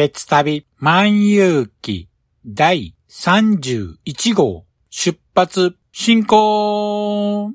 [0.00, 2.08] 鉄旅万有記
[2.42, 7.54] 第31号出発進行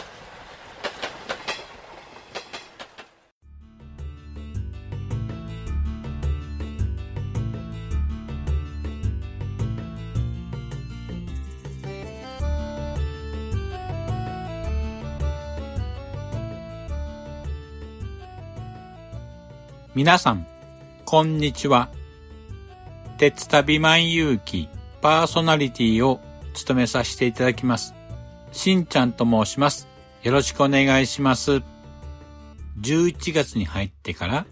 [20.03, 20.47] 皆さん、
[21.05, 21.91] こんにちは。
[23.19, 24.67] 鉄旅万有記
[24.99, 26.19] パーソナリティを
[26.55, 27.93] 務めさせていただきます。
[28.51, 29.87] しんちゃんと申します。
[30.23, 31.61] よろしくお願いします。
[32.81, 34.47] 11月に入ってから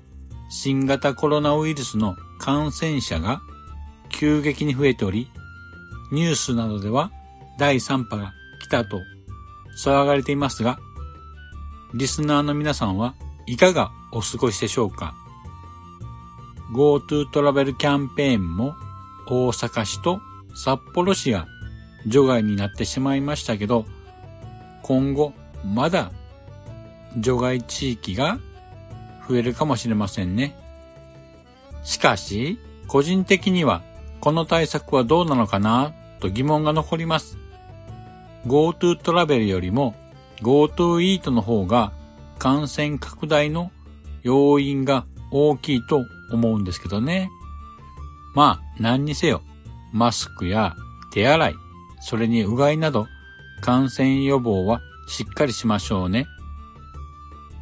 [0.51, 3.41] 新型コロナウイルスの感染者が
[4.09, 5.31] 急激に増えており、
[6.11, 7.11] ニュースなどでは
[7.57, 9.01] 第3波が来たと
[9.83, 10.77] 騒がれていますが、
[11.95, 13.15] リスナーの皆さんは
[13.47, 15.15] いかがお過ごしでしょうか？
[16.71, 18.75] ?GoTo トラベルキャンペーンも
[19.27, 20.21] 大阪市と
[20.55, 21.47] 札幌市が
[22.05, 23.85] 除外になってしまいましたけど、
[24.83, 25.33] 今後
[25.65, 26.11] まだ
[27.17, 28.39] 除外地域が
[29.27, 30.57] 増えるかもしれませんね。
[31.83, 33.83] しかし、個人的には
[34.19, 37.37] この対策はどうなのかなと疑問が残ります。
[38.45, 39.95] GoTo トラベルよりも
[40.41, 41.91] GoTo イートの方が
[42.37, 43.71] 感染拡大の
[44.23, 47.29] 要因が大きいと思うんですけどね。
[48.33, 49.41] まあ、何にせよ、
[49.91, 50.75] マスクや
[51.11, 51.55] 手洗い、
[52.01, 53.07] それにうがいなど
[53.61, 56.27] 感染予防はしっかりしましょうね。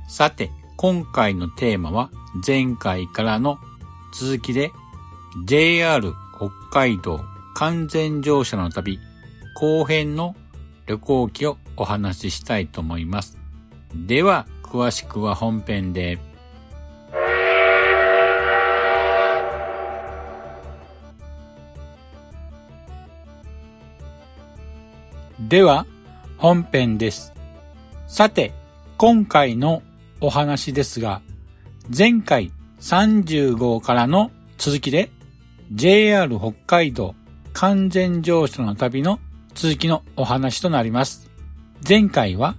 [0.09, 2.09] さて、今回のテーマは
[2.45, 3.57] 前回からの
[4.13, 4.72] 続きで
[5.45, 7.19] JR 北海道
[7.56, 9.00] 完全乗車の旅
[9.56, 10.35] 後編の
[10.85, 13.38] 旅行記をお話ししたいと思います。
[13.95, 16.19] では、詳しくは本編で。
[25.47, 25.85] では、
[26.38, 27.34] 本編です。
[28.06, 28.53] さて、
[28.97, 29.81] 今回の
[30.19, 31.22] お話ですが、
[31.97, 35.09] 前回30号からの続きで、
[35.72, 37.16] JR 北海道
[37.53, 39.22] 完全乗車の旅の
[39.56, 41.30] 続きのお話となります。
[41.88, 42.56] 前回は、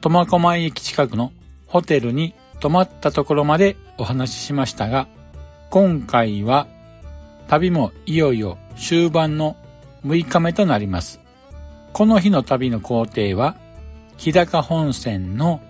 [0.00, 1.32] 苫小牧駅近くの
[1.66, 5.08] ホテルに泊まったところまでお話ししましたが、
[5.68, 6.68] 今回は
[7.48, 9.56] 旅もいよいよ終盤の
[10.06, 11.23] 6日目となります。
[11.94, 13.54] この日の旅の工程は、
[14.16, 15.60] 日高本線の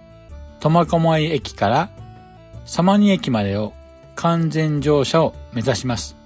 [0.59, 1.91] 苫小牧駅から
[2.65, 3.75] 様似駅までを
[4.15, 6.17] 完全乗車を目指します。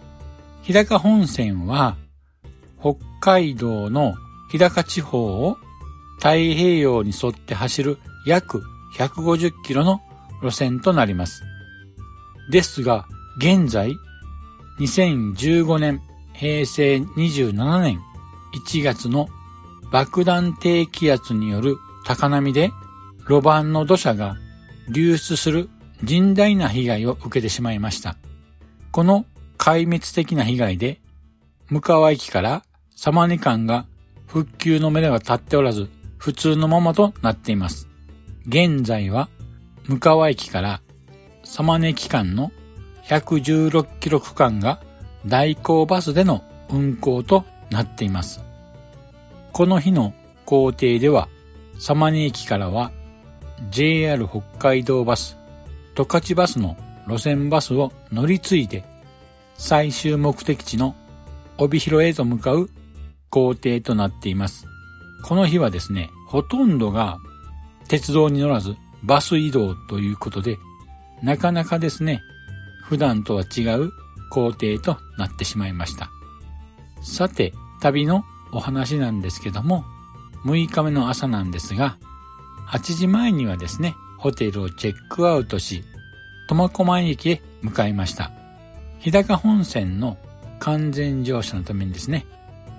[0.62, 1.96] 日高本線は、
[2.80, 4.14] 北海道の
[4.52, 5.56] 日高地方を
[6.18, 8.62] 太平洋に沿って走る約
[8.96, 10.00] 150キロの
[10.44, 11.42] 路線となります。
[12.52, 13.08] ですが、
[13.38, 13.96] 現在、
[14.78, 16.00] 2015年
[16.34, 18.00] 平成27年
[18.54, 19.28] 1月の
[19.90, 22.70] 爆弾低気圧による高波で
[23.28, 24.36] 路盤の土砂が
[24.88, 25.68] 流出する
[26.02, 28.16] 甚大な被害を受けてしまいました。
[28.90, 29.26] この
[29.58, 31.00] 壊滅的な被害で、
[31.68, 32.64] 向川駅から
[32.94, 33.86] 様似間が
[34.26, 37.88] 復旧の目処が立っておらず、普通のままとなっています。
[38.46, 39.28] 現在は、
[39.86, 40.80] 向川駅から
[41.44, 42.52] 様似駅間の
[43.04, 44.80] 116キロ区間が
[45.26, 48.47] 代行バスでの運行となっています。
[49.52, 50.14] この日の
[50.44, 51.28] 工程では、
[51.78, 52.90] 様根駅からは
[53.70, 55.36] JR 北海道バス、
[55.94, 58.84] 十勝バスの路線バスを乗り継いで
[59.56, 60.94] 最終目的地の
[61.56, 62.70] 帯広へと向かう
[63.30, 64.66] 工程となっています。
[65.24, 67.18] この日はですね、ほとんどが
[67.88, 70.58] 鉄道に乗らずバス移動ということで、
[71.22, 72.20] なかなかですね、
[72.84, 73.90] 普段とは違う
[74.30, 76.10] 工程となってしまいました。
[77.02, 79.84] さて、旅のお話なんですけども、
[80.44, 81.98] 6日目の朝なんですが、
[82.68, 85.84] 8時前にはですね、ホテルをチェックアウトし、
[86.48, 88.30] 苫小牧駅へ向かいました。
[89.00, 90.18] 日高本線の
[90.58, 92.26] 完全乗車のためにですね、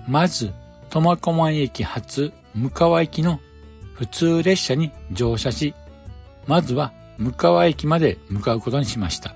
[0.08, 0.52] まず、
[0.90, 3.40] 苫小牧駅発向川駅の
[3.94, 5.74] 普通列車に乗車し、
[6.46, 9.34] まずは向川駅まで向かうことにしました。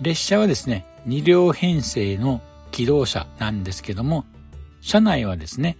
[0.00, 2.40] 列車はですね、2両編成の
[2.70, 4.24] 機動車なんですけども、
[4.86, 5.76] 車内はですね、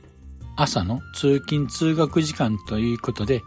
[0.57, 3.45] 朝の通勤通学時間ということで、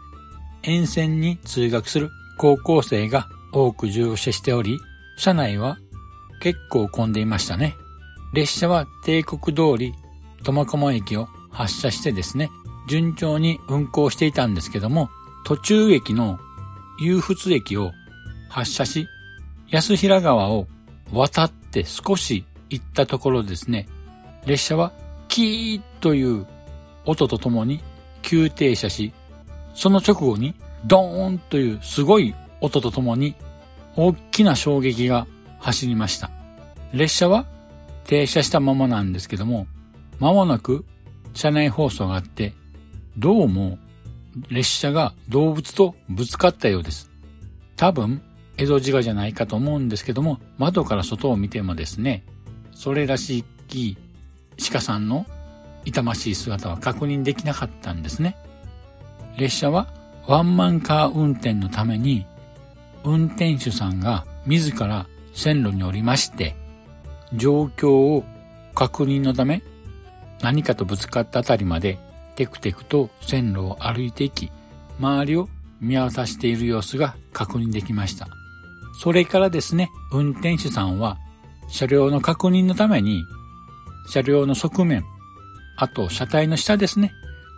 [0.62, 2.08] 沿線に通学する
[2.38, 4.78] 高校生が多く乗車しており、
[5.18, 5.76] 車内は
[6.40, 7.76] 結構混んでいましたね。
[8.32, 9.92] 列車は帝国通り
[10.44, 12.48] 苫小牧駅を発車してですね、
[12.88, 15.10] 順調に運行していたんですけども、
[15.44, 16.38] 途中駅の
[16.98, 17.92] 遊仏駅を
[18.48, 19.08] 発車し、
[19.68, 20.68] 安平川を
[21.12, 23.90] 渡って少し行ったところですね、
[24.46, 24.94] 列車は
[25.30, 26.46] キーという
[27.06, 27.80] 音とともに
[28.20, 29.12] 急停車し、
[29.74, 30.54] その直後に
[30.84, 33.34] ドーンというすごい音とともに
[33.96, 35.26] 大きな衝撃が
[35.60, 36.30] 走りました。
[36.92, 37.46] 列車は
[38.04, 39.66] 停車したままなんですけども、
[40.18, 40.84] 間もなく
[41.32, 42.52] 車内放送があって、
[43.16, 43.78] どうも
[44.50, 47.08] 列車が動物とぶつかったようです。
[47.76, 48.20] 多分、
[48.56, 52.24] 江戸時賀じゃないかと思うんですけども、窓から外を見てもですね、
[52.72, 53.96] それらしき
[54.68, 55.26] 鹿さんの
[55.84, 58.36] 痛ましい姿は確認できなかったんですね。
[59.36, 59.88] 列車は
[60.26, 62.26] ワンマンカー運転のために、
[63.04, 66.54] 運転手さんが自ら線路に降りまして、
[67.34, 68.24] 状況を
[68.74, 69.62] 確認のため、
[70.42, 71.98] 何かとぶつかったあたりまで
[72.36, 74.50] テクテクと線路を歩いていき、
[74.98, 75.48] 周りを
[75.80, 78.28] 見渡している様子が確認できました。
[79.02, 81.18] それからですね、運転手さんは
[81.68, 83.24] 車両の確認のために、
[84.06, 85.04] 車両の側面、
[85.76, 87.12] あと車体の下ですね、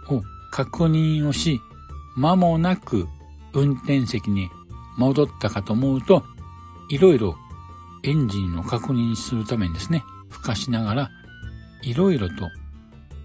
[0.09, 1.61] を確認をし、
[2.17, 3.07] 間もなく
[3.53, 4.49] 運転席に
[4.97, 6.25] 戻ったかと思うと、
[6.91, 7.37] いろいろ
[8.03, 11.11] エンジンを確認するためにですね、付加しながら、
[11.83, 12.49] いろいろと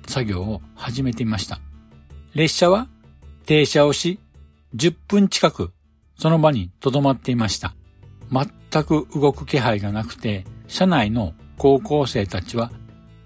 [0.08, 1.60] 作業を始めていました。
[2.34, 2.88] 列車は
[3.46, 4.20] 停車をし、
[4.76, 5.72] 10分近く
[6.18, 7.74] その場に留まっていました。
[8.32, 12.72] 全く動く気配がなくて、車内の高校生たちは、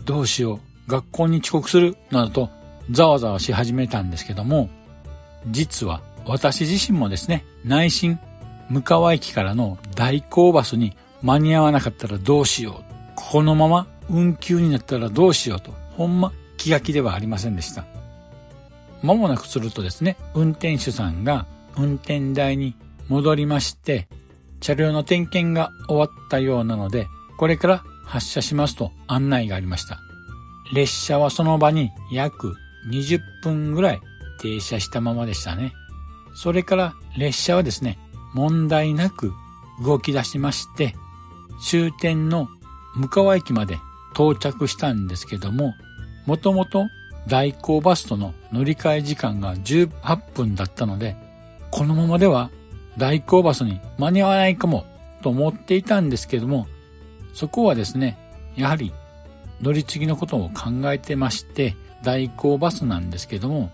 [0.05, 2.49] どうしよう、学校に遅刻する、などと
[2.89, 4.69] ざわざわし始めたんですけども、
[5.47, 8.19] 実は私自身もですね、内心、
[8.69, 12.83] 向川駅からの代行バスに間に合わなかったらどうしよう。
[13.15, 17.85] このまま運休になったらどうしようと、ほんま気が気ではありませんでした。
[19.03, 21.45] 間もなくするとですね、運転手さんが
[21.77, 22.75] 運転台に
[23.07, 24.07] 戻りまして、
[24.61, 27.07] 車両の点検が終わったようなので、
[27.37, 29.99] これから発車しますと案内がありました。
[30.73, 32.55] 列車はその場に約
[32.89, 34.01] 20分ぐらい
[34.39, 35.73] 停車したままでしたね。
[36.33, 37.99] それから列車はですね、
[38.33, 39.33] 問題なく
[39.83, 40.95] 動き出しまして、
[41.61, 42.47] 終点の
[42.95, 43.79] 向川駅まで
[44.13, 45.73] 到着したんですけども、
[46.25, 46.87] もともと
[47.27, 51.15] 代行バスとの乗り換え時間が18分だったので、
[51.69, 52.49] このままでは
[52.97, 54.85] 代行バスに間に合わないかも
[55.21, 56.67] と思っていたんですけども、
[57.33, 58.17] そこはですね、
[58.55, 58.93] やはり
[59.61, 63.71] 乗り継ぎのことを考えてまして、代行バスなんですけども、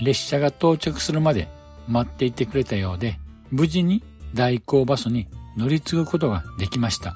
[0.00, 1.48] 列車が到着するまで
[1.88, 3.18] 待っていてくれたようで、
[3.50, 4.02] 無事に
[4.34, 5.26] 代行バスに
[5.56, 7.14] 乗り継ぐことができました。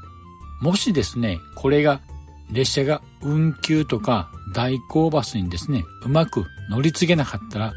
[0.61, 2.01] もしですね、これが
[2.51, 7.73] 列車が運休とか代行バスにですね、うまく乗り継げなかったら、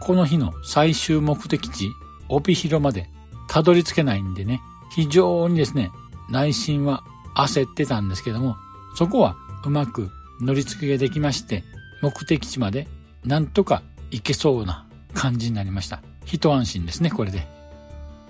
[0.00, 1.90] この日の最終目的地、
[2.28, 3.08] 帯広まで
[3.48, 5.90] たどり着けないんでね、非常にですね、
[6.30, 8.56] 内心は焦ってたんですけども、
[8.94, 10.10] そこはうまく
[10.40, 11.64] 乗り継ぎができまして、
[12.02, 12.88] 目的地まで
[13.24, 16.02] なんとか行けそうな感じになりました。
[16.26, 17.46] 一安心ですね、これで。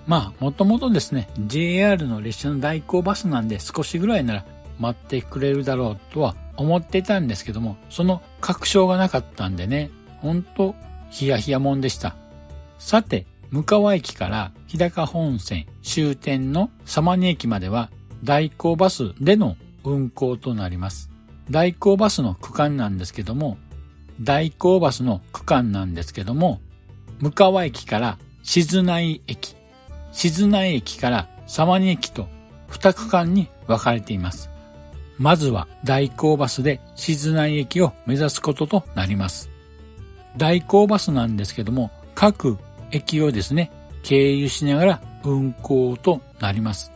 [0.06, 4.44] まあ、もともとですね、JR の列車の代行バスなんで少しぐらいなら
[4.78, 10.74] 待ってくれるだろうとは思ってたんですけども、その確証がなかったんでね、ほんと
[11.10, 12.16] ヒヤヒヤもんでした。
[12.78, 17.88] さて、向川駅から日高本線終点の様根駅までは
[18.24, 21.10] 代行バスでの運行となります。
[21.50, 23.58] 代行バスの区間なんですけども、
[24.20, 26.60] 代行バスの区間なんですけども、
[27.20, 29.54] 向川駅から静内駅、
[30.12, 32.26] 静内駅から沢に駅と
[32.70, 34.48] 2区間に分かれています。
[35.18, 39.50] まずは代行バスで静内駅を目指すこととなります。
[40.38, 42.56] 代行バスなんですけども、各
[42.90, 43.70] 駅をですね、
[44.02, 46.93] 経由しながら運行となります。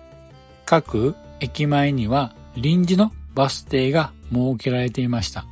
[0.69, 5.47] 各駅前には臨時のバス停が設けられていました。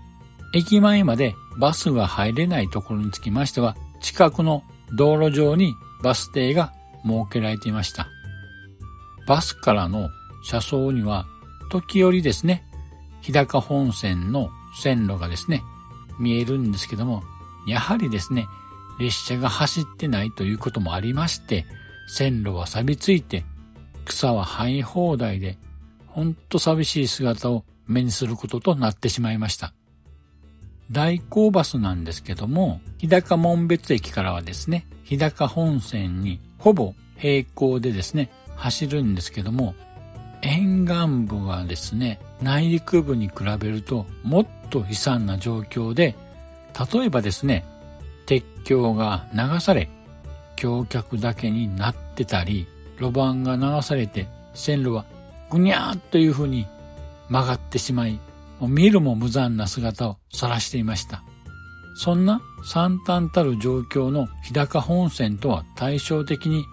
[0.53, 4.63] 駅前までバスが入れないところにつきましては、近くの
[4.95, 8.09] 道路上にバス停が設けられていました。
[9.27, 10.11] バスからの
[10.45, 11.25] 車窓には、
[11.71, 12.67] 時折ですね、
[13.23, 15.63] 日高本線の線路がですね、
[16.21, 17.23] 見えるんですけども、
[17.67, 18.47] やはりですね、
[19.01, 21.65] 列車が走ってないということもありまして、
[22.07, 23.47] 線路は錆びついて、
[24.07, 25.59] 草は生え放題で、
[26.07, 29.75] ほんと寂しい姿を目にすることとなってしまいました。
[30.91, 39.75] 大行バスなんですけども、日高門別駅からはですね、日高本線にほぼ平行でですね、走るんですけども、
[40.43, 46.15] 沿岸部はですね、内陸部に比べるともっと悲惨な状況で、
[46.93, 47.65] 例えばですね、
[48.27, 49.89] 鉄橋が流され、
[50.57, 52.67] 橋脚だけになってたり、
[52.99, 55.05] 路盤が流されて線路は
[55.51, 56.67] ぐにゃーっという風に
[57.29, 58.21] 曲がってしまい、
[58.61, 61.23] もう見るも無残な姿を晒していました。
[61.97, 66.65] そんな惨憺たる状況の日高本線とは対照的に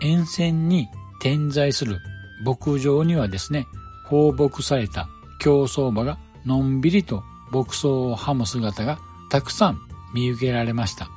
[0.00, 0.88] 沿線に
[1.20, 1.98] 点在する
[2.44, 3.66] 牧場にはですね、
[4.06, 5.08] 放牧された
[5.40, 8.98] 競走馬がのんびりと牧草をはむ姿が
[9.30, 9.80] たくさん
[10.14, 11.08] 見受けられました。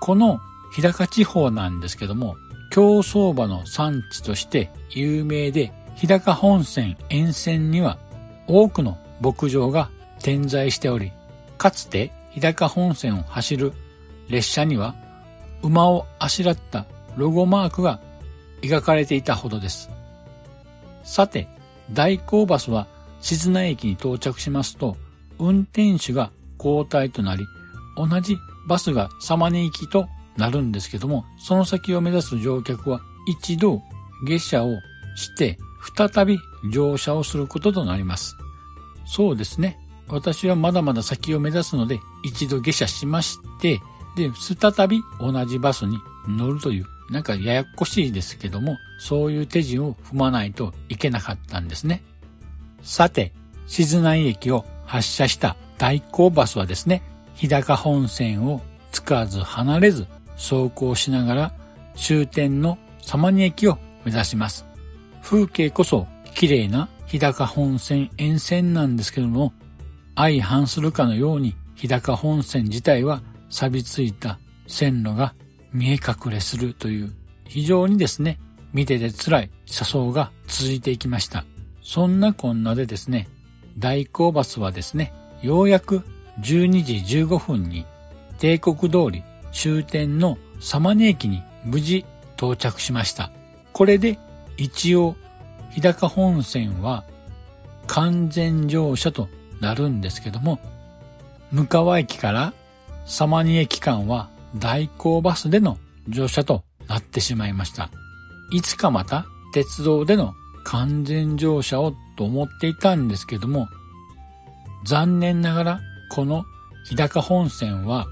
[0.00, 0.40] この
[0.72, 2.36] 日高地方なんですけども、
[2.72, 7.98] 競走馬の産地として有名で、日高本線沿線には
[8.46, 9.90] 多くの牧場が
[10.22, 11.12] 点在しており、
[11.58, 13.74] かつて日高本線を走る
[14.30, 14.94] 列車には
[15.60, 18.00] 馬をあしらったロゴマークが
[18.62, 19.90] 描かれていたほどです。
[21.04, 21.48] さて、
[21.92, 22.86] 大行バスは
[23.20, 24.96] 静内駅に到着しますと、
[25.38, 27.44] 運転手が交代となり、
[27.98, 33.82] 同じバスが様根行きとなるんですけども、その先を目指す乗客は一度
[34.24, 34.74] 下車を
[35.14, 35.58] して
[35.96, 36.38] 再び
[36.72, 38.36] 乗車をすることとなります。
[39.04, 39.78] そうですね。
[40.08, 43.80] 私はまだまだ先を目指すので一度下車しまして、
[44.16, 45.98] で、再び同じバスに
[46.28, 52.02] 乗るという、なんかややこしいですけども、そういう手順を踏まないといけなかったんですね。
[52.82, 53.32] さて、
[53.66, 57.02] 静内駅を発車した代行バスはですね、
[57.34, 58.60] 日高本線を
[58.92, 60.06] 使わず離れず
[60.42, 61.52] 走行しながら
[61.94, 64.66] 終点の様に駅を目指します。
[65.22, 69.52] 風景こそ綺麗な日高本線沿線なんですけども、
[70.16, 75.34] 相反するかのように日高本線自体は錆びついた線路が
[75.72, 77.14] 見え隠れするという
[77.46, 78.40] 非常にですね、
[78.72, 81.44] 見てて辛い車窓が続いていきました。
[81.82, 83.28] そんなこんなでですね、
[83.78, 86.02] 大行バスはですね、ようやく
[86.40, 87.84] 12時15分に
[88.38, 89.22] 帝国通り
[89.52, 92.04] 終点の様根駅に無事
[92.36, 93.30] 到着しました。
[93.72, 94.18] これで
[94.56, 95.16] 一応
[95.70, 97.04] 日高本線は
[97.86, 99.28] 完全乗車と
[99.60, 100.58] なるんですけども、
[101.52, 102.52] 向川駅から
[103.04, 105.78] 様根駅間は代行バスでの
[106.08, 107.90] 乗車となってしまいました。
[108.52, 113.68] いつかまた鉄道での完全乗車をと思っていたんですけども、
[114.84, 115.80] 残念ながら
[116.10, 116.44] この
[116.88, 118.06] 日高本線は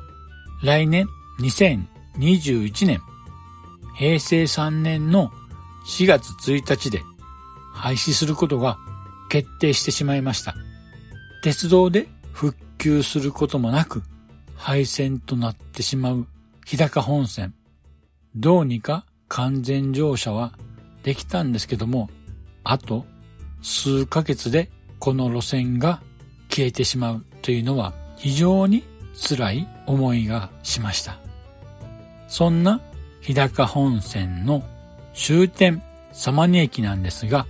[0.63, 1.07] 来年
[1.41, 3.01] 2021年
[3.97, 5.31] 平成3年の
[5.87, 7.03] 4月1日で
[7.73, 8.79] 廃止することが
[9.31, 10.55] 決定してしまいました。
[11.43, 14.03] 鉄道で復旧することもなく
[14.57, 16.27] 廃線となってしまう
[16.67, 17.55] 日高本線。
[18.37, 20.53] どうにか完全乗車は
[21.03, 22.11] できたんですけども、
[22.65, 23.07] あと
[23.63, 26.03] 数ヶ月でこの路線が
[26.51, 31.30] 消えてしまうというのは非常に辛い思いがしました。
[32.31, 32.81] そんな
[33.21, 34.63] 日高本線の
[35.15, 35.83] 終点
[36.13, 37.47] 様に駅なんですが、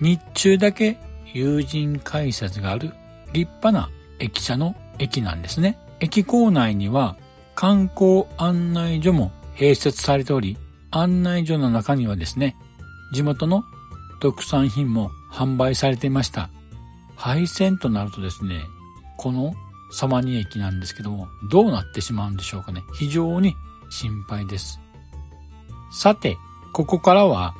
[0.00, 0.96] 日中だけ
[1.34, 2.92] 友人改札がある
[3.32, 5.76] 立派な駅舎の駅なんですね。
[5.98, 7.16] 駅構内には
[7.56, 10.56] 観光案内所も併設されており、
[10.92, 12.56] 案内所の中にはですね、
[13.12, 13.64] 地元の
[14.20, 16.48] 特産品も販売されていました。
[17.16, 18.60] 廃線となるとですね、
[19.18, 19.52] この
[19.92, 22.82] 様に駅なんですけども、どうなってしまうんでしょうかね。
[22.98, 23.56] 非常に
[23.92, 24.80] 心配です。
[25.92, 26.38] さて、
[26.72, 27.54] ここからは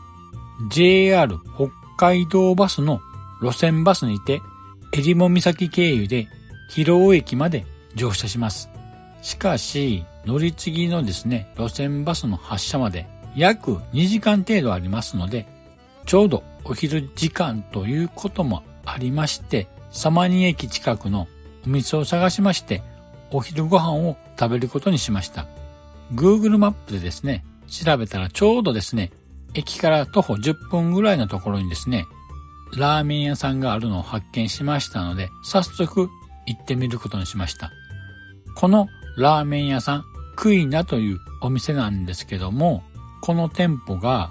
[0.71, 3.01] JR 北海道バスの
[3.43, 4.41] 路線バスにて、
[4.93, 6.29] 襟裳岬経由で
[6.71, 8.71] 広尾駅まで乗車します。
[9.21, 15.47] しかし、乗り継ぎのですね、路線バスの発車まで約2時間程度ありますので、
[16.07, 21.29] ちょうどお昼時間ということもありまして、サマニ駅近くの
[21.67, 22.83] お店を探しまして、
[23.31, 25.47] お昼ご飯を食べることにしました。
[26.14, 29.11] Google マップでですね、調べたらちょうどですね、
[29.54, 32.07] 駅から徒歩10分ぐらいのところにですね、
[32.76, 36.09] ラーメン屋さんがあるのを発見しましたので、早速
[36.47, 37.71] 行ってみることにしました。
[38.54, 40.04] このラーメン屋さん、
[40.37, 42.83] クイナというお店なんですけども、
[43.21, 44.31] この店舗が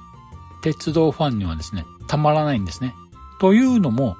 [0.61, 2.93] 鉄道ファンにはですね、たまらないんですね。
[3.39, 4.17] というのも、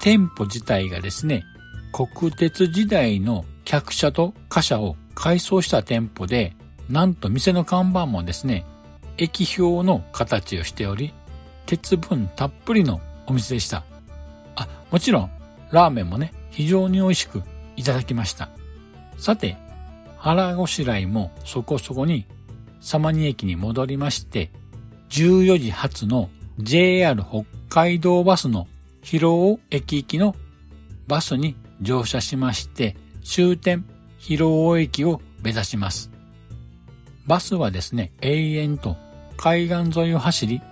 [0.00, 1.44] 店舗自体がですね、
[1.92, 6.56] 国鉄時代の客車と貨車を改装した店舗で、
[6.88, 8.64] なんと店の看板もですね、
[9.18, 11.12] 液表の形をしており、
[11.66, 13.84] 鉄分たっぷりのお店でした。
[14.54, 15.30] あ、もちろん、
[15.72, 17.42] ラーメンもね、非常に美味しく
[17.76, 18.50] いただきました。
[19.18, 19.56] さて、
[20.18, 22.26] 腹ごしらえもそこそこに、
[22.80, 24.50] 様に駅に戻りまして、
[25.10, 28.68] 14時発の JR 北海道バスの
[29.02, 30.34] 広尾駅行きの
[31.06, 33.84] バスに乗車しまして、終点
[34.18, 36.15] 広尾駅を目指します。
[37.26, 38.96] バスはですね、永遠と
[39.36, 40.62] 海岸沿いを走り、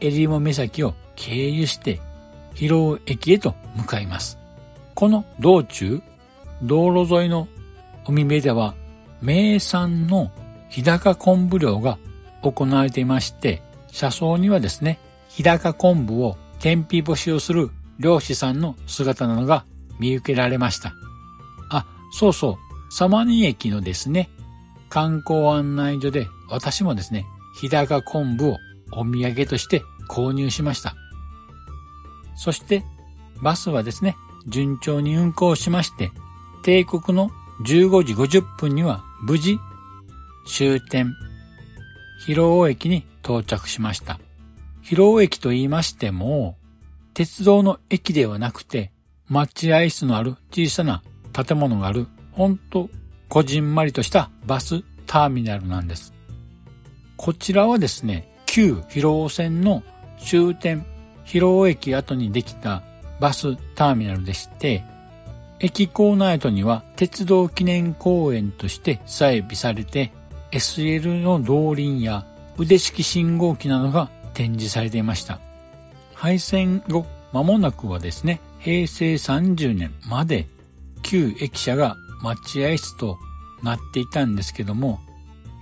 [0.00, 2.00] 襟裳岬を経由して
[2.54, 4.38] 広尾駅へと向かいます。
[4.94, 6.00] この道中、
[6.62, 7.48] 道路沿いの
[8.06, 8.74] 海辺では
[9.20, 10.30] 名産の
[10.68, 11.98] 日高昆布漁が
[12.42, 19.64] 行われていまして、車窓にはですね、日高昆布を天日干しをする漁師さんの姿などが
[19.98, 20.92] 見受けられました。
[21.70, 24.30] あ、そうそう、サニ駅のですね、
[24.88, 27.26] 観光案内所で私もですね、
[27.60, 28.56] 日高昆布を
[28.92, 30.94] お土産として購入しました。
[32.36, 32.84] そして、
[33.42, 34.16] バスはですね、
[34.46, 36.10] 順調に運行しまして、
[36.62, 37.30] 帝国の
[37.64, 39.58] 15時50分には無事
[40.46, 41.14] 終点、
[42.24, 44.18] 広尾駅に到着しました。
[44.82, 46.56] 広尾駅と言いましても、
[47.12, 48.92] 鉄道の駅ではなくて、
[49.28, 52.88] 待合室のある小さな建物がある、ほんと、
[53.28, 56.14] こじんまりとしたバスターミナルなんです。
[57.18, 59.82] こちらはですね、旧広尾線の
[60.18, 60.86] 終点、
[61.24, 62.82] 広尾駅後にできた
[63.20, 64.82] バスターミナルでして、
[65.60, 70.10] 駅構内跡には鉄道記念公園として整備されて、
[70.50, 72.24] SL の動輪や
[72.56, 75.38] 腕式信号機などが展示されていました。
[76.14, 80.46] 廃線後、間もなくはですね、平成30年まで
[81.02, 83.18] 旧駅舎が待合室と
[83.62, 85.00] なっていたんですけども、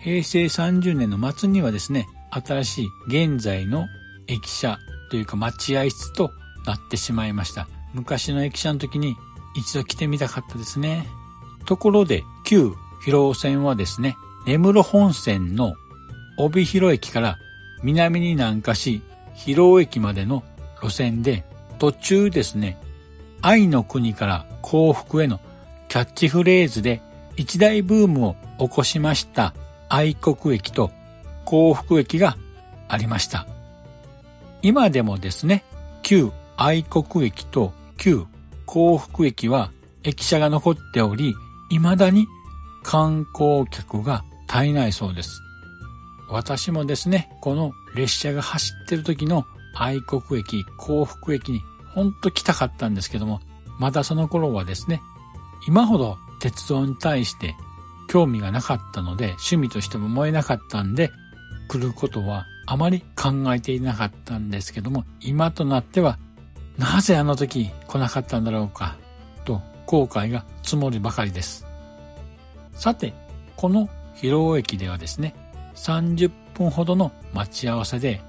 [0.01, 3.87] 平成30年の末にはですね、新しい現在の
[4.27, 4.79] 駅舎
[5.11, 6.31] というか待合室と
[6.66, 7.69] なってしまいました。
[7.95, 9.16] 昔の駅舎の時に
[9.57, 11.09] 一度来てみたかったですね。
[11.64, 14.16] ところで、旧広尾線はですね、
[14.47, 15.75] 根室本線の
[16.38, 17.38] 帯広駅から
[17.83, 19.03] 南に南下し、
[19.35, 20.45] 広尾駅までの
[20.83, 21.45] 路線で、
[21.79, 22.79] 途中ですね、
[23.42, 25.40] 愛の国から幸福への
[25.88, 27.01] キャッチフレーズで
[27.37, 29.55] 一大ブームを起こしました
[29.88, 30.90] 愛国駅と
[31.44, 32.37] 幸福駅が
[32.88, 33.46] ありました。
[34.62, 35.64] 今でもですね、
[36.03, 38.25] 旧愛国駅と旧
[38.64, 39.70] 幸福駅は
[40.03, 41.35] 駅舎が残っており、
[41.70, 42.27] 未だに
[42.83, 45.40] 観光客が絶えないそうです。
[46.29, 49.44] 私もですね、この列車が走ってる時の
[49.75, 51.61] 愛国駅、幸福駅に
[51.94, 53.40] ほんと来たかったんですけども、
[53.79, 55.03] まだその頃はですね、
[55.66, 57.57] 今ほど鉄道に対して
[58.09, 61.11] 興味がなかったので、趣味としても燃えなかったんで、
[61.69, 66.19] 来ることはあまり考えていなかったんですけども、今となっては、
[66.79, 68.97] なぜあの時来なかったんだろうか、
[69.45, 71.66] と後悔が積もるばかりです。
[72.73, 73.14] さて、
[73.57, 75.35] この広尾駅ではですね、
[75.75, 78.21] 30分ほどの待ち合わせで、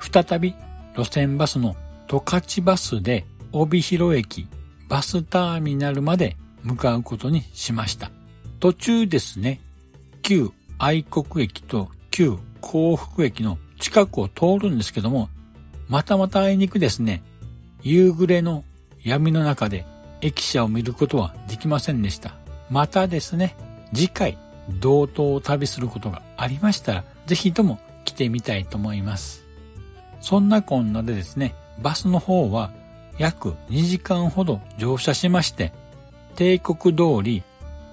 [0.00, 0.54] 再び
[0.96, 1.76] 路線バスの
[2.08, 4.48] 十勝バスで帯広駅
[4.88, 8.10] バスターミナルまで向かうことにしました。
[8.58, 9.60] 途中ですね、
[10.22, 15.28] 旧愛国駅と旧幸福駅の近くを通るんですけども、
[15.88, 17.22] またまたあいにくですね、
[17.82, 18.64] 夕暮れの
[19.02, 19.86] 闇の中で
[20.20, 22.34] 駅舎を見ることはできませんでした。
[22.70, 23.56] またですね、
[23.92, 24.38] 次回、
[24.80, 29.44] 同等を旅することがありましたら、ぜひとも来てみたいと思います。
[30.20, 32.70] そんなこんなでですね、バスの方は
[33.18, 35.72] 約2時間ほど乗車しまして、
[36.40, 37.42] 帝国通り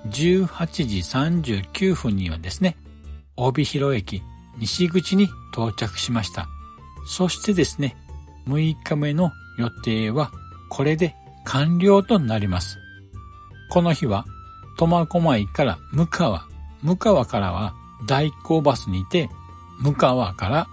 [0.06, 1.00] 18時
[1.60, 2.78] 39分にはですね、
[3.36, 4.24] 帯広駅
[4.58, 6.48] 西口に到着しました。
[7.06, 7.98] そしてですね、
[8.48, 10.32] 6日目の予定は
[10.70, 12.78] これで完了となります。
[13.70, 14.24] この日は
[14.78, 16.48] 苫小牧から向川、
[16.84, 17.74] 向川からは
[18.08, 19.30] 大光バスにて、
[19.82, 20.68] 向川から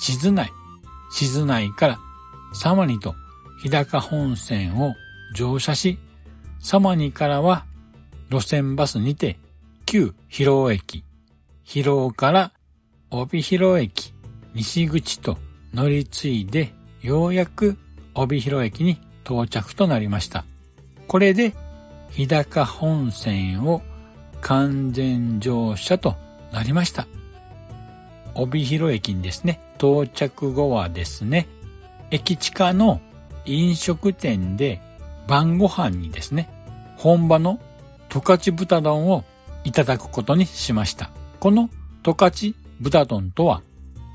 [0.00, 0.50] 静内、
[1.12, 1.98] 静内から
[2.54, 3.14] サニと
[3.62, 4.94] 日高本線を
[5.36, 5.98] 乗車し、
[6.60, 7.64] サマニからは
[8.30, 9.38] 路線バスにて
[9.86, 11.04] 旧広尾駅、
[11.64, 12.52] 広尾から
[13.10, 14.14] 帯広駅、
[14.54, 15.38] 西口と
[15.74, 17.76] 乗り継いでようやく
[18.14, 20.44] 帯広駅に到着となりました。
[21.08, 21.54] これで
[22.10, 23.82] 日高本線を
[24.40, 26.14] 完全乗車と
[26.52, 27.06] なりました。
[28.34, 31.48] 帯広駅にですね、到着後はですね、
[32.10, 33.00] 駅地下の
[33.44, 34.80] 飲食店で
[35.30, 36.50] 晩ご飯にですね、
[36.96, 37.60] 本場の
[38.08, 39.22] 十勝豚丼を
[39.62, 41.10] いただくことにしました。
[41.38, 41.70] この
[42.02, 43.62] 十勝豚丼とは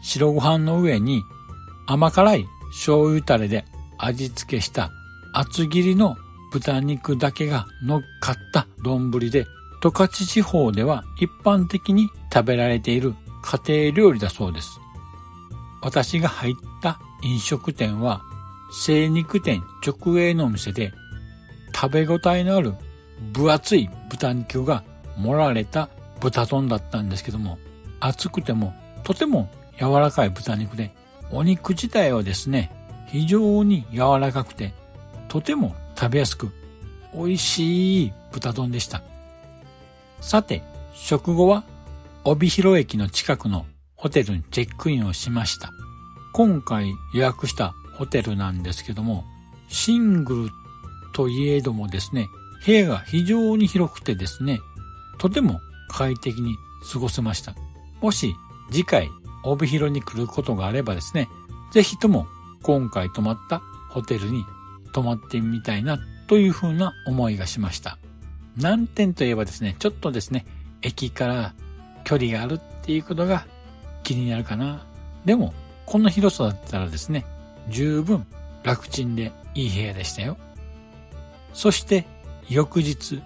[0.03, 1.23] 白ご飯の上に
[1.87, 3.63] 甘辛い醤油タレで
[3.97, 4.91] 味付けした
[5.33, 6.17] 厚切りの
[6.51, 9.47] 豚肉だけが乗っかった丼で、
[9.81, 14.81] 十勝地方では一般的に食べられている家庭料理だそうです。
[15.81, 18.21] 私が入った飲食店は
[18.73, 20.91] 精肉店直営のお店で
[21.75, 22.73] 食べ応えのある
[23.33, 24.83] 分厚い豚肉が
[25.17, 25.89] 盛られた
[26.21, 27.57] 豚丼だったんですけども、
[27.99, 30.91] 厚くてもとても柔らかい豚肉で、
[31.31, 32.71] お肉自体はですね、
[33.07, 34.73] 非常に柔らかくて、
[35.27, 36.51] とても食べやすく、
[37.13, 39.03] 美味しい豚丼でした。
[40.21, 41.63] さて、食後は、
[42.23, 45.71] 帯広駅の近くのホテルにチェックインをしました。
[46.33, 49.23] 今回予約したホテルなんですけども、
[49.67, 50.49] シングル
[51.15, 52.27] といえどもですね、
[52.65, 54.59] 部屋が非常に広くてですね、
[55.17, 56.57] とても快適に
[56.91, 57.55] 過ごせました。
[58.01, 58.35] もし
[58.69, 59.09] 次回
[59.45, 61.29] 帯広に来ることがあればですね、
[61.71, 62.27] ぜひとも
[62.63, 64.43] 今回泊まったホテルに
[64.91, 67.97] 泊まってみたいなというふうな思いがしました。
[68.57, 70.45] 難点といえばですね、ちょっとですね、
[70.81, 71.53] 駅から
[72.03, 73.45] 距離があるっていうことが
[74.03, 74.85] 気になるかな。
[75.23, 75.53] でも、
[75.85, 77.25] この広さだったらですね、
[77.69, 78.25] 十分
[78.63, 80.37] 楽ちんでいい部屋でしたよ。
[81.55, 82.05] そして
[82.49, 83.23] 翌日、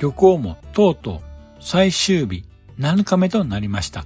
[0.00, 1.20] 旅行もとうとう
[1.60, 2.44] 最終日
[2.78, 4.04] 7日目となりました。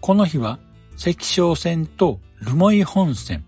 [0.00, 0.58] この日は
[0.96, 3.44] 関商線と留萌本線、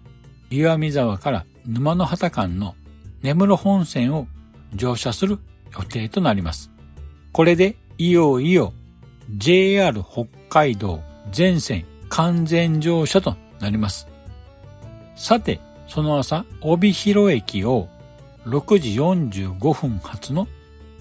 [0.51, 2.75] 岩見沢から沼の畑間の
[3.23, 4.27] 根室本線を
[4.75, 5.39] 乗車する
[5.73, 6.71] 予定となります。
[7.33, 8.73] これでいよいよ
[9.31, 14.09] JR 北海道全線完全乗車となります。
[15.15, 17.89] さて、その朝、帯広駅を
[18.47, 20.47] 6時45分発の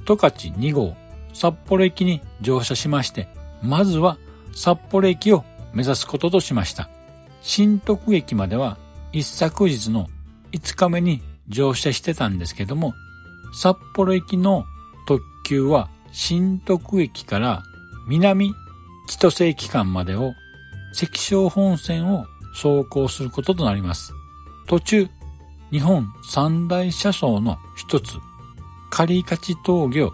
[0.06, 0.96] 十勝2号
[1.34, 3.28] 札幌駅に乗車しまして、
[3.62, 4.18] まずは
[4.56, 6.90] 札幌駅を目指すこととしました。
[7.42, 8.78] 新徳駅までは
[9.12, 10.08] 一昨日の
[10.54, 12.94] 5日目に乗車してたんですけども、
[13.54, 14.66] 札幌行きの
[15.08, 17.64] 特急は新徳駅から
[18.08, 18.54] 南
[19.08, 20.34] 千歳駅間までを
[20.94, 24.14] 関小本線を走行することとなります。
[24.68, 25.10] 途中、
[25.76, 28.16] 日本三大車窓の一つ、
[28.90, 30.14] 仮勝峠を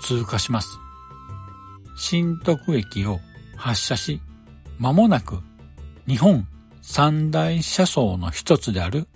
[0.00, 0.78] 通過します。
[1.96, 3.18] 新徳駅を
[3.56, 4.20] 発車し、
[4.78, 5.40] まもなく
[6.06, 6.46] 日本
[6.80, 9.08] 三大車窓の一つである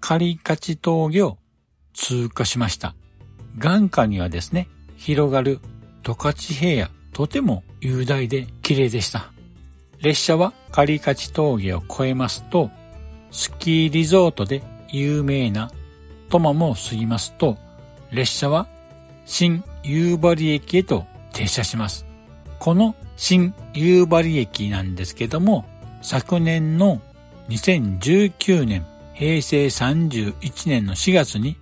[0.00, 1.38] 仮勝峠を
[1.94, 2.94] 通過しました。
[3.56, 5.60] 眼下にはですね、広がる
[6.02, 9.32] 十勝平野、とても雄大で綺麗でした。
[10.02, 12.70] 列車は仮勝峠を越えますと、
[13.30, 15.70] スキーリゾートで有名な
[16.30, 17.56] トマモを過ぎますと、
[18.10, 18.66] 列車は
[19.26, 22.06] 新夕張駅へと停車します。
[22.58, 25.64] この新夕張駅なんですけども、
[26.02, 27.00] 昨年の
[27.48, 31.56] 2019年平成31年の4月に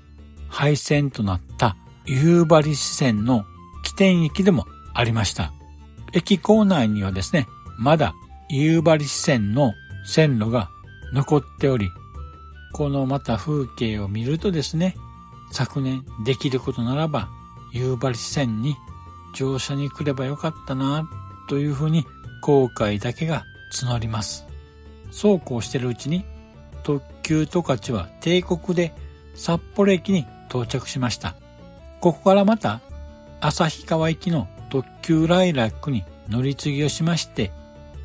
[0.48, 3.44] 廃線となった夕張支線の
[3.82, 5.52] 起点駅でもありました。
[6.12, 7.46] 駅構内にはですね、
[7.78, 8.14] まだ
[8.48, 9.72] 夕張支線の
[10.06, 10.70] 線路が
[11.12, 11.90] 残っており、
[12.76, 14.96] このまた風景を見るとですね、
[15.50, 17.30] 昨年できることならば
[17.72, 18.76] 夕張線に
[19.34, 21.08] 乗車に来ればよかったな
[21.48, 22.04] というふうに
[22.42, 24.46] 後悔だけが募ります。
[25.10, 26.26] そうこうしてるうちに
[26.82, 28.92] 特急十勝は帝国で
[29.34, 31.34] 札幌駅に到着しました。
[32.02, 32.82] ここからまた
[33.40, 37.52] 旭川行きの特急ライラックに乗り継ぎをしまして、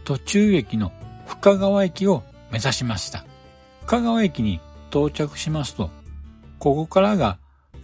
[0.05, 0.93] 途中駅の
[1.27, 3.25] 深川駅を目指しました。
[3.81, 5.89] 深川駅に到着しますと、
[6.59, 7.37] ここからが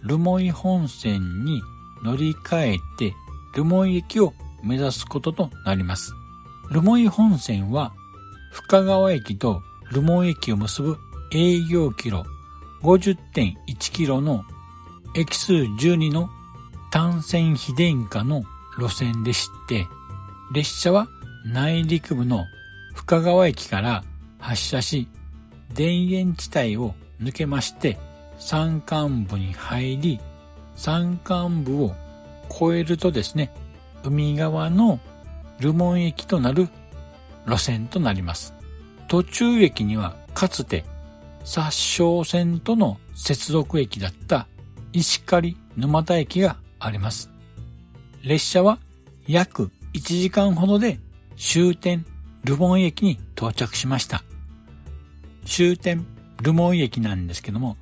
[0.04, 1.62] 留萌本線に
[2.02, 3.14] 乗り換えて
[3.54, 4.32] 留萌駅を
[4.62, 6.12] 目指すこととなります。
[6.70, 7.92] 留萌本線は
[8.52, 10.98] 深川駅と留萌駅を結ぶ
[11.32, 12.24] 営業キロ
[12.82, 13.54] 50.1
[13.92, 14.44] キロの
[15.14, 16.30] 駅数12の
[16.90, 18.44] 単線非電化の
[18.78, 19.86] 路線でして、
[20.52, 21.08] 列車は
[21.44, 22.44] 内陸部の
[22.94, 24.04] 深川駅から
[24.38, 25.08] 発車し、
[25.74, 27.98] 田園地帯を抜けまして、
[28.38, 30.20] 山間部に入り、
[30.74, 31.94] 山間部を
[32.50, 33.52] 越えるとですね、
[34.04, 35.00] 海側の
[35.60, 36.68] 留門駅となる
[37.46, 38.54] 路線となります。
[39.08, 40.84] 途中駅にはかつて
[41.44, 44.46] 殺傷線との接続駅だった
[44.92, 47.30] 石狩沼田駅があります。
[48.22, 48.78] 列車は
[49.26, 50.98] 約1時間ほどで
[51.36, 52.04] 終点
[52.44, 54.22] ルモン駅に到着しました。
[55.48, 56.06] 終点
[56.42, 57.76] ルモン駅なんですけども、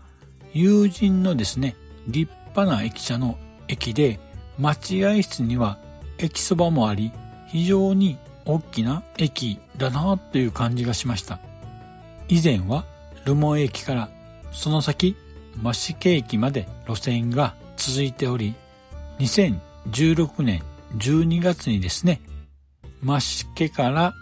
[0.55, 1.77] 友人のですね、
[2.09, 4.21] 立派な駅舎の駅で、
[4.59, 5.79] 待合室には
[6.19, 7.13] 駅そばもあり、
[7.49, 11.39] 非常に大きな駅だなという感じがしました。
[12.29, 12.85] 以前は
[13.25, 14.09] ルモン駅から
[14.53, 15.17] その先
[15.63, 18.55] 増毛駅まで路線が続いており、
[19.19, 20.63] 2016年
[20.97, 22.21] 12月にですね、
[23.03, 24.15] 増毛から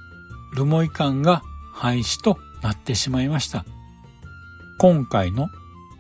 [0.56, 3.66] ルモイ間が廃止となってしまいました。
[4.78, 5.48] 今回の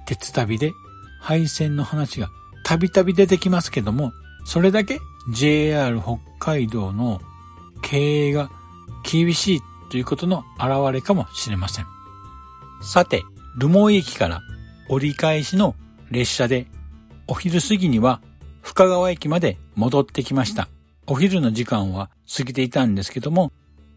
[0.06, 0.72] 鉄旅で
[1.20, 2.28] 廃線の話が
[2.64, 4.12] たびたび出てきますけども、
[4.46, 4.98] それだけ
[5.32, 7.20] JR 北海道の
[7.82, 8.50] 経営が
[9.04, 11.86] 厳しいということの表れかもしれません。
[12.82, 13.22] さて、
[13.58, 14.40] 留萌駅から
[14.88, 15.76] 折り返しの
[16.10, 16.66] 列車で
[17.28, 18.20] お昼過ぎには
[18.62, 20.68] 深川駅まで戻ってきました。
[21.06, 23.52] お昼の時間は過ぎていたんですけども、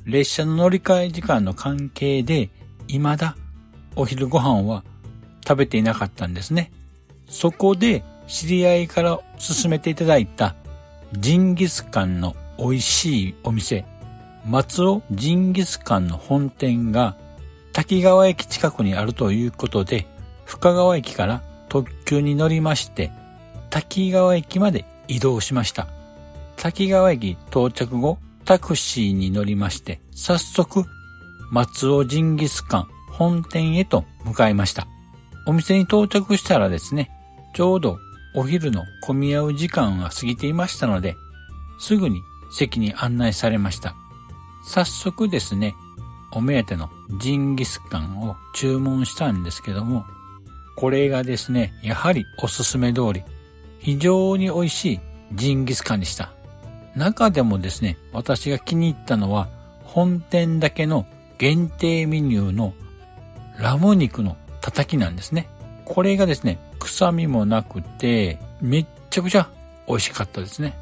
[0.07, 2.49] 列車の乗り換え時間の関係で
[2.87, 3.35] 未だ
[3.97, 4.85] お昼ご飯は
[5.45, 6.71] 食べていなかったんですね。
[7.27, 10.55] そこで知り合いから勧めていただいた
[11.11, 13.85] ジンギスカンの美味しいお店、
[14.45, 17.17] 松尾ジンギスカンの本店が
[17.73, 20.07] 滝川駅近くにあるということで、
[20.45, 23.11] 深川駅から特急に乗りまして、
[23.69, 25.87] 滝川駅まで移動しました。
[26.55, 28.17] 滝川駅到着後、
[28.47, 30.85] タクシーに乗りまして、早速、
[31.51, 34.87] 松尾ジンギスカン本店へと向かいました。
[35.45, 37.11] お店に到着したらですね、
[37.53, 37.99] ちょうど
[38.35, 41.17] お昼の混み合う時間が過ぎていましたので、
[41.77, 43.95] すぐに席に案内されました。
[44.65, 45.75] 早速ですね、
[46.31, 50.05] お目当てのジンギスカンを注文したんですけども、
[50.77, 53.23] これがですね、やはりおすすめ通り、
[53.79, 54.99] 非常に美味しい
[55.33, 56.36] ジンギスカンでした。
[56.97, 59.47] 中でもですね、私が気に入ったのは、
[59.83, 61.05] 本店だけの
[61.37, 62.73] 限定メニューの
[63.59, 65.47] ラム肉のたたきなんですね。
[65.85, 69.47] これがですね、臭みもなくて、めっちゃくちゃ
[69.87, 70.77] 美味しかったですね。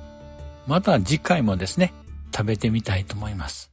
[0.65, 1.93] また次回もですね、
[2.35, 3.69] 食べてみたいと思います。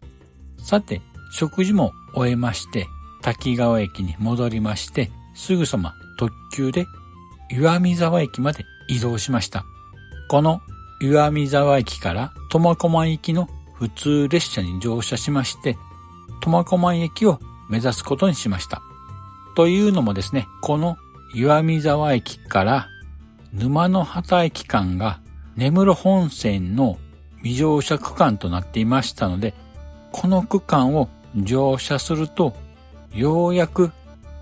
[0.59, 1.01] さて、
[1.31, 2.87] 食事も終えまして、
[3.23, 6.87] 滝川駅に戻りまして、すぐさま特急で
[7.51, 9.65] 岩見沢駅まで移動しました。
[10.29, 10.61] この
[11.03, 15.77] 岩見沢駅から苫小牧行きの普通列車に乗車しまして、
[16.41, 18.83] 苫小牧駅を目指すことにしました。
[19.57, 20.97] というのもですね、この
[21.35, 22.89] 岩見沢駅から
[23.53, 25.19] 沼の畑駅間が
[25.57, 26.99] 根室本線の
[27.39, 29.55] 未乗車区間となっていましたので、
[30.13, 32.55] この区間を乗車すると、
[33.13, 33.91] ようやく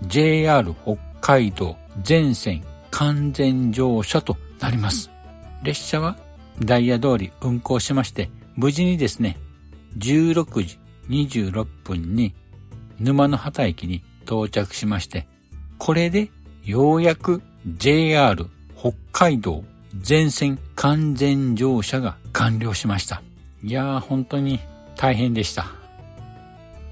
[0.03, 5.09] JR 北海道全線完全乗車となります。
[5.63, 6.17] 列車は
[6.59, 9.37] ダイヤ通り運行しまして、無事にですね、
[9.97, 12.33] 16時26分に
[12.99, 15.27] 沼の畑駅に到着しまして、
[15.77, 16.29] これで
[16.63, 18.45] ようやく JR
[18.77, 19.63] 北海道
[19.99, 23.21] 全線完全乗車が完了しました。
[23.63, 24.59] いやー本当に
[24.95, 25.67] 大変でした。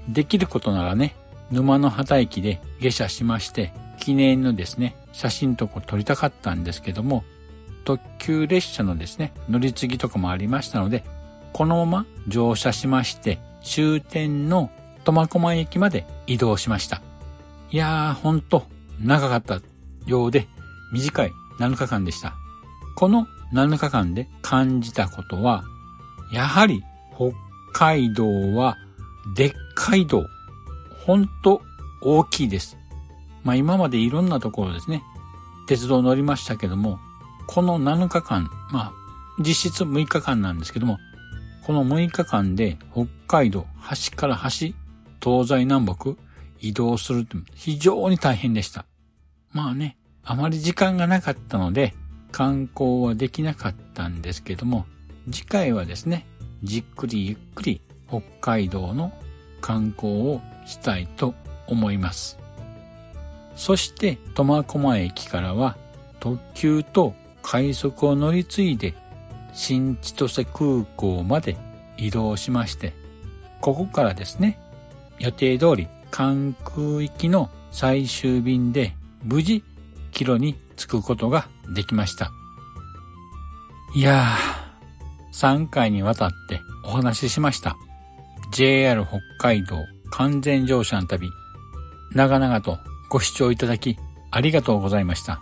[0.08, 1.14] できることならね、
[1.50, 7.24] 沼の畑駅で下車しまして、記念のですね、写真とか撮りたかったんですけども、
[7.84, 11.04] 特急列車のですね、乗り継ぎとかもありましたので、
[11.52, 14.70] このまま乗車しまして、終点の
[15.04, 17.02] 苫小牧駅まで移動しました。
[17.70, 18.66] いやー、ほんと、
[19.00, 19.60] 長かった
[20.06, 20.46] ようで、
[20.92, 22.34] 短い7日間でした。
[22.96, 25.64] この7日間で感じたことは、
[26.32, 26.82] やはり
[27.14, 27.32] 北
[27.72, 28.76] 海道は
[29.34, 30.24] でっかい道、
[31.06, 31.62] ほんと
[32.02, 32.76] 大きいです。
[33.42, 35.02] まあ今までいろんなところですね、
[35.66, 36.98] 鉄道乗りましたけども、
[37.52, 38.92] この7日間、まあ
[39.40, 41.00] 実質6日間なんですけども、
[41.64, 44.76] この6日間で北海道端から端、
[45.20, 46.14] 東西南北
[46.60, 48.86] 移動するって非常に大変でした。
[49.52, 51.92] まあね、あまり時間がなかったので
[52.30, 54.86] 観光はできなかったんですけども、
[55.28, 56.28] 次回はですね、
[56.62, 59.12] じっくりゆっくり北海道の
[59.60, 61.34] 観光をしたいと
[61.66, 62.38] 思います。
[63.56, 65.76] そして苫小牧駅からは
[66.20, 68.94] 特急と快速を乗り継いで
[69.52, 71.56] 新千歳空港まで
[71.96, 72.92] 移動しまして、
[73.60, 74.58] ここからですね、
[75.18, 79.62] 予定通り関空行きの最終便で無事
[80.12, 82.32] 帰路に着くことができました。
[83.94, 87.76] いやー、3回にわたってお話ししました。
[88.52, 89.76] JR 北海道
[90.10, 91.30] 完全乗車の旅、
[92.12, 93.96] 長々とご視聴いただき
[94.30, 95.40] ありがとうございました。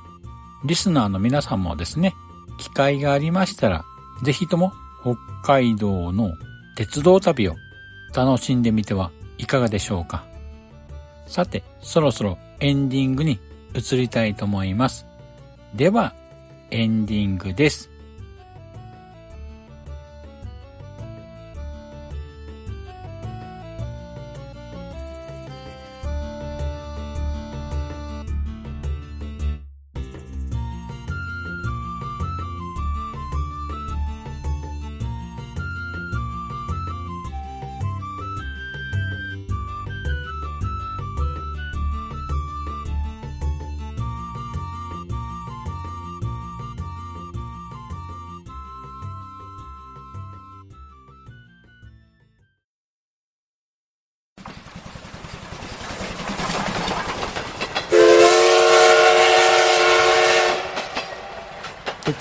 [0.64, 2.14] リスナーの皆さんもですね、
[2.58, 3.84] 機会がありましたら、
[4.22, 6.32] ぜひとも北海道の
[6.76, 7.56] 鉄道旅を
[8.14, 10.24] 楽しんでみてはいかがでしょうか。
[11.26, 13.38] さて、そろそろエンディングに
[13.74, 15.06] 移りたいと思います。
[15.74, 16.14] では、
[16.70, 17.90] エンディングです。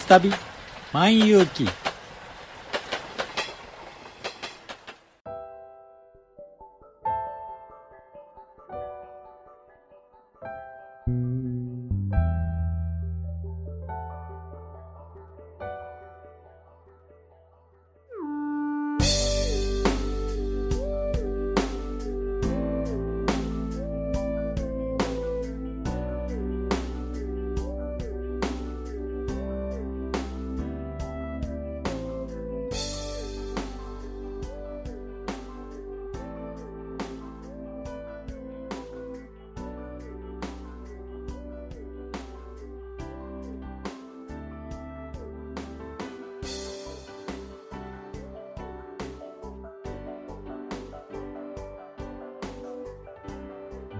[0.08, 0.32] 旅
[0.92, 1.68] 万有記。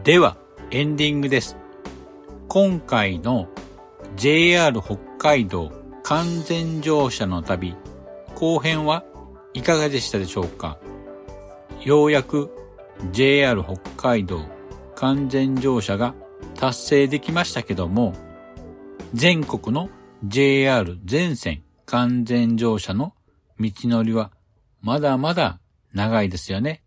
[0.08, 0.38] では、
[0.72, 1.58] エンディングです。
[2.48, 3.50] 今回の
[4.16, 5.70] JR 北海道
[6.04, 7.76] 完全乗車の旅
[8.34, 9.04] 後編は
[9.54, 10.80] いかがでしたでしょうか？
[11.84, 12.50] ようやく
[13.12, 14.46] JR 北海道
[14.96, 16.16] 完全乗車が
[16.56, 18.14] 達成できましたけども、
[19.14, 19.90] 全国の
[20.24, 23.14] JR 全線完全乗車の
[23.60, 24.32] 道のりは
[24.82, 25.60] まだまだ
[25.94, 26.82] 長いですよね。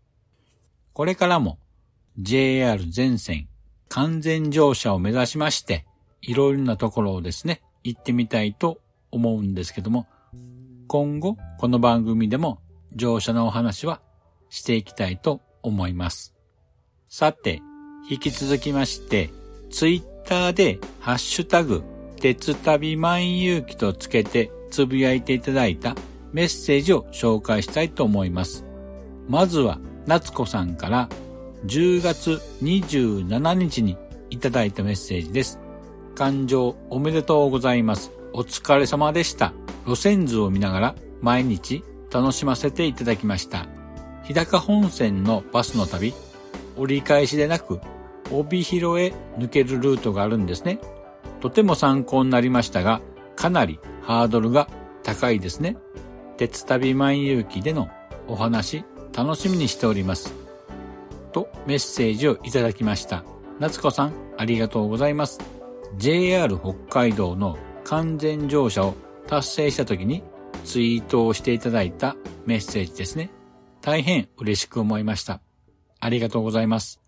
[0.93, 1.59] これからも
[2.19, 3.47] JR 全線
[3.91, 5.85] 完全乗車を目指しまして、
[6.21, 8.79] いろいろなところをですね、行ってみたいと
[9.11, 10.07] 思うんですけども、
[10.87, 12.61] 今後この番組でも
[12.95, 14.01] 乗車のお話は
[14.49, 16.33] していきたいと思います。
[17.09, 17.61] さて、
[18.09, 19.29] 引き続きまして、
[19.69, 21.83] ツイッターでハッシュタグ、
[22.21, 25.95] 鉄旅万有記とつけてつぶやいていただいた
[26.31, 28.63] メッセージを紹介したいと思います。
[29.27, 31.09] まずは、夏子さんから
[31.65, 33.97] 10月27日に
[34.29, 35.59] いただいたメッセージです。
[36.15, 38.11] 感情おめでとうございます。
[38.33, 39.53] お疲れ様でした。
[39.85, 43.67] 路線図を見ながら毎日楽しませていただきました。
[44.23, 46.13] 日高本線のバスの旅、
[46.77, 47.79] 折り返しでなく、
[48.31, 50.79] 帯広へ抜けるルートがあるんですね。
[51.41, 53.01] とても参考になりましたが、
[53.35, 54.69] かなりハードルが
[55.03, 55.77] 高いですね。
[56.37, 57.89] 鉄旅万有記での
[58.27, 58.83] お話、
[59.15, 60.33] 楽しみにしております。
[61.31, 63.23] とメッセージをいただきました。
[63.59, 65.39] 夏子さん、ありがとうございます。
[65.97, 68.95] JR 北海道の完全乗車を
[69.27, 70.23] 達成した時に
[70.65, 72.15] ツイートをしていただいた
[72.45, 73.29] メッセージですね。
[73.81, 75.41] 大変嬉しく思いました。
[75.99, 77.01] ありがとうございます。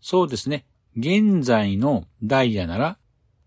[0.00, 0.66] そうですね。
[0.96, 2.98] 現在のダイヤなら、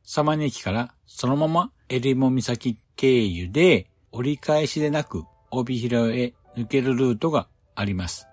[0.04, 8.29] 様根駅からそのまま襟裳岬経由で折り返しでなく帯広へ抜けるルートがあります。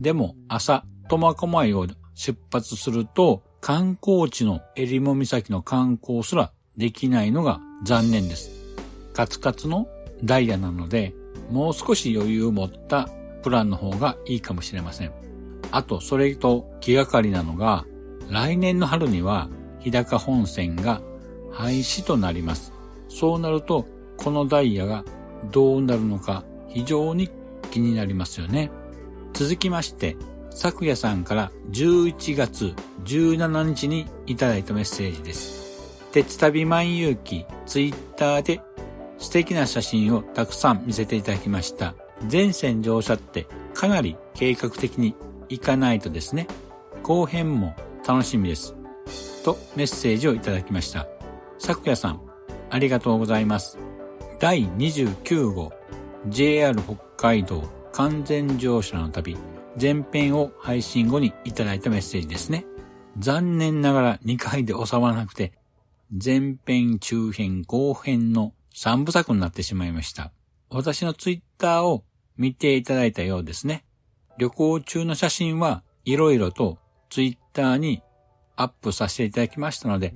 [0.00, 8.50] でも朝、苫小牧を出発すると、観光地の襟裳岬の観光すらできないのが残念です。
[9.12, 9.88] カツカツの
[10.22, 11.14] ダイヤなので、
[11.50, 13.08] もう少し余裕を持った
[13.42, 15.12] プランの方がいいかもしれません。
[15.72, 17.84] あと、それと気がかりなのが、
[18.30, 19.48] 来年の春には
[19.80, 21.00] 日高本線が
[21.52, 22.72] 廃止となります。
[23.08, 23.86] そうなると、
[24.16, 25.04] このダイヤが
[25.52, 27.30] どうなるのか非常に
[27.70, 28.70] 気になりますよね。
[29.36, 30.16] 続きまして、
[30.48, 32.74] 昨夜さんから11月
[33.04, 36.08] 17日にいただいたメッセージです。
[36.10, 38.62] 鉄旅万有記ツイッターで
[39.18, 41.94] 素敵な写真をたくさん見せていただきました。
[42.26, 45.14] 全線乗車ってかなり計画的に
[45.50, 46.48] 行かないとですね、
[47.02, 47.76] 後編も
[48.08, 48.74] 楽しみです。
[49.44, 51.06] とメッセージをいただきました。
[51.58, 52.22] 昨夜さん、
[52.70, 53.76] ありがとうございます。
[54.40, 55.72] 第29号
[56.28, 59.38] JR 北海道完全乗車の旅
[59.80, 62.66] 前編を配信後にいただいたメッセージですね。
[63.18, 65.54] 残念ながら2回で収まらなくて、
[66.12, 70.30] 前編、中編、後編の3部作になってしまいました。
[70.68, 72.04] 私のツイッターを
[72.36, 73.86] 見ていただいたようですね。
[74.36, 76.76] 旅行中の写真はいろいろと
[77.08, 78.02] ツイッターに
[78.56, 80.12] アップさせていただきましたので、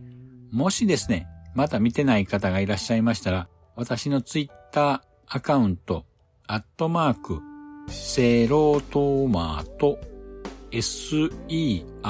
[0.52, 6.04] もしですね、まだ見てない方がいらっしゃいましたら、私のツイッターアカウント、
[6.46, 7.40] アットマーク、
[7.90, 9.98] セロトマト、
[10.70, 12.04] S-E-R-O-T-O-M-A-T-O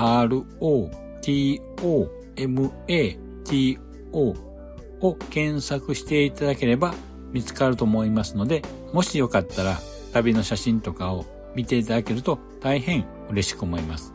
[5.00, 6.94] を検索していただければ
[7.32, 8.62] 見つかると思いますので、
[8.92, 9.78] もしよかったら
[10.12, 11.24] 旅の写真とかを
[11.54, 14.12] 見ていただけると大変嬉しく思います。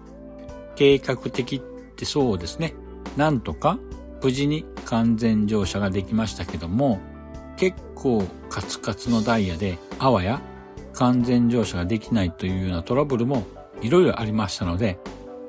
[0.75, 1.61] 計画的っ
[1.95, 2.75] てそうですね。
[3.17, 3.79] なんとか
[4.21, 6.99] 無事に完全乗車ができましたけども、
[7.57, 10.41] 結構カツカツのダイヤであわや
[10.95, 13.45] 完全乗車ができないというようなトラブルも
[13.81, 14.97] いろいろありましたので、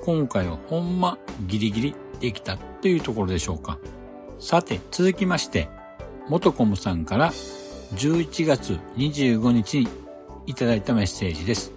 [0.05, 3.79] 今回はほんまギリギリできたというところでしょうか。
[4.39, 5.69] さて、続きまして、
[6.29, 7.33] 元コムさんから
[7.95, 9.89] 11月25日に
[10.47, 11.73] いただいたメッセージです。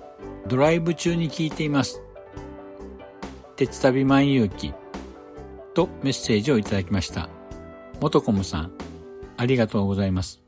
[0.47, 2.01] ドライブ中に聞いています。
[3.55, 4.73] 鉄旅万有記
[5.73, 7.29] とメッセージをいただきました。
[8.01, 8.71] 元コムさん、
[9.37, 10.41] ありがとうございます。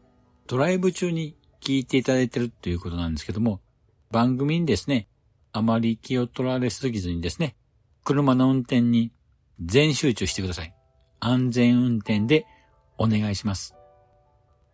[0.47, 3.61] ドライブ中に聞いていただいてるということなんですけども、
[4.09, 5.07] 番組にですね、
[5.53, 7.55] あまり気を取られすぎずにですね、
[8.03, 9.11] 車の運転に
[9.63, 10.73] 全集中してください。
[11.19, 12.45] 安全運転で
[12.97, 13.75] お願いします。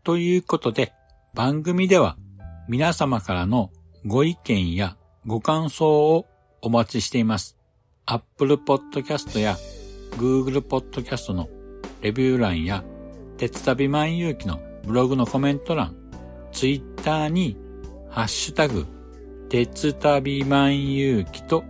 [0.03, 0.93] ということで、
[1.33, 2.17] 番組では
[2.69, 3.69] 皆様からの
[4.05, 6.25] ご意見やご感想を
[6.61, 7.57] お待ちしています。
[8.05, 9.57] Apple Podcast や
[10.11, 11.49] Google Podcast の
[12.01, 12.83] レビュー欄や
[13.37, 15.95] 鉄旅万有機のブログのコメント欄、
[16.57, 17.55] Twitter に
[18.09, 18.87] ハッシュタグ
[19.47, 21.63] 鉄旅万有機と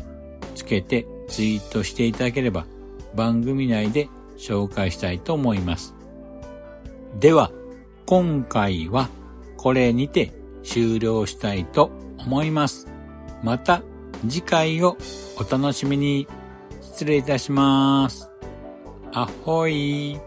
[0.55, 2.65] つけてツイートしていただければ
[3.13, 4.07] 番組内で
[4.38, 5.93] 紹介したいと思います。
[7.19, 7.51] では、
[8.05, 9.09] 今回は
[9.57, 10.31] これにて
[10.63, 12.88] 終了したいと思います。
[13.43, 13.81] また
[14.29, 14.95] 次回を
[15.38, 16.27] お楽しみに。
[16.81, 18.29] 失礼いたします。
[19.11, 20.26] あほい。